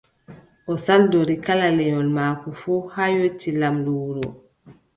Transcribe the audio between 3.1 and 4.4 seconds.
yotti laamɗo wuro.